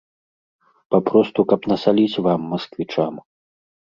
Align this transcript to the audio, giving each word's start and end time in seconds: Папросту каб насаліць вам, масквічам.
Папросту 0.93 1.43
каб 1.51 1.67
насаліць 1.73 2.21
вам, 2.27 2.41
масквічам. 2.53 3.13